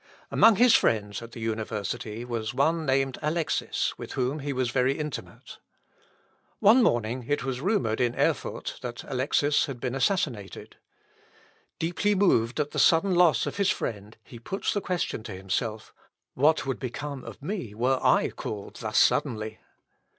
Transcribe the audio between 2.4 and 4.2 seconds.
one named Alexis, with